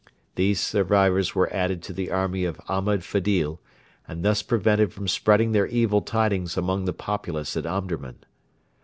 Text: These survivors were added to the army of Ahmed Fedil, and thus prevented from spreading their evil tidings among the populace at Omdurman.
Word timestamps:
These 0.33 0.59
survivors 0.59 1.35
were 1.35 1.53
added 1.53 1.83
to 1.83 1.93
the 1.93 2.09
army 2.09 2.43
of 2.43 2.59
Ahmed 2.67 3.03
Fedil, 3.03 3.61
and 4.07 4.25
thus 4.25 4.41
prevented 4.41 4.91
from 4.91 5.07
spreading 5.07 5.51
their 5.51 5.67
evil 5.67 6.01
tidings 6.01 6.57
among 6.57 6.85
the 6.85 6.91
populace 6.93 7.55
at 7.55 7.67
Omdurman. 7.67 8.17